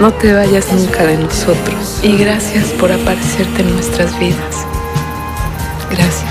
No 0.00 0.12
te 0.14 0.32
vayas 0.32 0.72
nunca 0.72 1.04
de 1.04 1.18
nosotros 1.18 2.00
y 2.02 2.16
gracias 2.16 2.68
por 2.70 2.90
aparecerte 2.90 3.60
en 3.60 3.74
nuestras 3.74 4.18
vidas. 4.18 4.66
Gracias. 5.90 6.30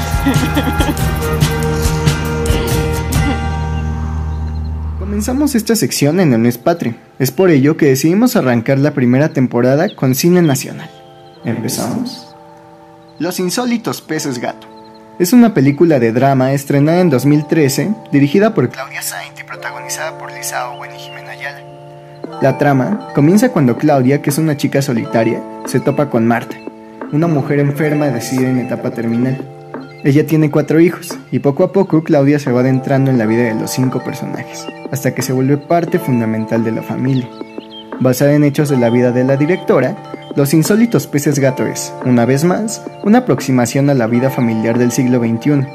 Comenzamos 4.99 5.53
esta 5.53 5.75
sección 5.75 6.19
en 6.19 6.33
el 6.33 6.39
mes 6.39 6.57
patrio. 6.57 6.95
Es 7.19 7.29
por 7.29 7.51
ello 7.51 7.77
que 7.77 7.85
decidimos 7.85 8.35
arrancar 8.35 8.79
la 8.79 8.95
primera 8.95 9.29
temporada 9.29 9.93
con 9.95 10.15
cine 10.15 10.41
nacional. 10.41 10.89
¿Empezamos? 11.45 12.35
Los 13.19 13.39
insólitos 13.39 14.01
peces 14.01 14.39
gato. 14.39 14.67
Es 15.19 15.33
una 15.33 15.53
película 15.53 15.99
de 15.99 16.11
drama 16.11 16.53
estrenada 16.53 17.01
en 17.01 17.09
2013, 17.09 17.93
dirigida 18.11 18.55
por 18.55 18.69
Claudia 18.69 19.01
Saint 19.01 19.37
y 19.37 19.43
protagonizada 19.43 20.17
por 20.17 20.31
Lisa 20.31 20.69
Owen 20.69 20.95
y 20.95 20.99
Jimena 20.99 21.31
Ayala. 21.31 21.78
La 22.41 22.57
trama 22.57 23.09
comienza 23.13 23.51
cuando 23.51 23.77
Claudia, 23.77 24.21
que 24.21 24.29
es 24.29 24.37
una 24.37 24.55
chica 24.55 24.81
solitaria, 24.81 25.41
se 25.65 25.81
topa 25.81 26.09
con 26.09 26.25
Marta, 26.25 26.55
una 27.11 27.27
mujer 27.27 27.59
enferma 27.59 28.07
decidida 28.07 28.49
en 28.49 28.59
etapa 28.59 28.91
terminal. 28.91 29.37
Ella 30.05 30.25
tiene 30.25 30.49
cuatro 30.49 30.79
hijos, 30.79 31.17
y 31.31 31.39
poco 31.39 31.65
a 31.65 31.73
poco 31.73 32.03
Claudia 32.03 32.39
se 32.39 32.51
va 32.51 32.61
adentrando 32.61 33.11
en 33.11 33.17
la 33.17 33.25
vida 33.25 33.43
de 33.43 33.55
los 33.55 33.71
cinco 33.71 34.01
personajes, 34.01 34.65
hasta 34.91 35.13
que 35.13 35.21
se 35.21 35.33
vuelve 35.33 35.57
parte 35.57 35.99
fundamental 35.99 36.63
de 36.63 36.71
la 36.71 36.81
familia. 36.81 37.27
Basada 37.99 38.33
en 38.33 38.45
hechos 38.45 38.69
de 38.69 38.77
la 38.77 38.89
vida 38.89 39.11
de 39.11 39.25
la 39.25 39.35
directora, 39.35 39.97
Los 40.35 40.53
insólitos 40.53 41.07
peces 41.07 41.39
gato 41.39 41.65
es, 41.65 41.91
una 42.05 42.23
vez 42.23 42.45
más, 42.45 42.85
una 43.03 43.19
aproximación 43.19 43.89
a 43.89 43.95
la 43.95 44.07
vida 44.07 44.29
familiar 44.29 44.77
del 44.77 44.91
siglo 44.91 45.19
XXI. 45.19 45.65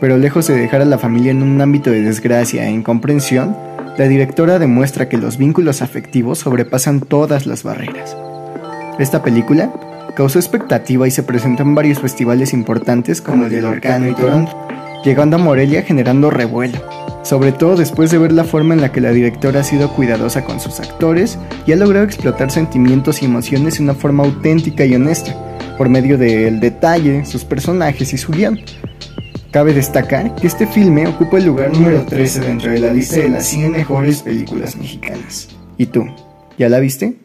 Pero 0.00 0.18
lejos 0.18 0.46
de 0.46 0.54
dejar 0.54 0.82
a 0.82 0.84
la 0.84 0.98
familia 0.98 1.32
en 1.32 1.42
un 1.42 1.60
ámbito 1.60 1.90
de 1.90 2.02
desgracia 2.02 2.68
e 2.68 2.70
incomprensión, 2.70 3.56
la 3.98 4.06
directora 4.06 4.60
demuestra 4.60 5.08
que 5.08 5.18
los 5.18 5.38
vínculos 5.38 5.82
afectivos 5.82 6.38
sobrepasan 6.38 7.00
todas 7.00 7.46
las 7.46 7.64
barreras. 7.64 8.16
Esta 9.00 9.24
película 9.24 9.72
causó 10.14 10.38
expectativa 10.38 11.08
y 11.08 11.10
se 11.10 11.24
presentó 11.24 11.64
en 11.64 11.74
varios 11.74 11.98
festivales 11.98 12.52
importantes 12.52 13.20
como 13.20 13.46
el 13.46 13.50
de 13.50 13.64
Orcano 13.64 14.08
y 14.08 14.14
Toronto, 14.14 14.56
llegando 15.04 15.34
a 15.34 15.40
Morelia 15.40 15.82
generando 15.82 16.30
revuelo, 16.30 16.78
sobre 17.24 17.50
todo 17.50 17.74
después 17.74 18.12
de 18.12 18.18
ver 18.18 18.30
la 18.30 18.44
forma 18.44 18.72
en 18.72 18.82
la 18.82 18.92
que 18.92 19.00
la 19.00 19.10
directora 19.10 19.60
ha 19.60 19.64
sido 19.64 19.92
cuidadosa 19.92 20.44
con 20.44 20.60
sus 20.60 20.78
actores 20.78 21.36
y 21.66 21.72
ha 21.72 21.76
logrado 21.76 22.04
explotar 22.04 22.52
sentimientos 22.52 23.20
y 23.20 23.24
emociones 23.24 23.78
de 23.78 23.82
una 23.82 23.94
forma 23.94 24.22
auténtica 24.22 24.84
y 24.84 24.94
honesta, 24.94 25.34
por 25.76 25.88
medio 25.88 26.16
del 26.18 26.60
detalle, 26.60 27.24
sus 27.24 27.44
personajes 27.44 28.12
y 28.12 28.18
su 28.18 28.30
guion. 28.30 28.60
Cabe 29.50 29.72
destacar 29.72 30.34
que 30.34 30.46
este 30.46 30.66
filme 30.66 31.06
ocupa 31.06 31.38
el 31.38 31.46
lugar 31.46 31.72
número 31.72 32.04
13 32.04 32.40
dentro 32.40 32.70
de 32.70 32.80
la 32.80 32.92
lista 32.92 33.16
de 33.16 33.30
las 33.30 33.46
100 33.46 33.72
mejores 33.72 34.22
películas 34.22 34.76
mexicanas. 34.76 35.48
¿Y 35.78 35.86
tú? 35.86 36.04
¿Ya 36.58 36.68
la 36.68 36.80
viste? 36.80 37.16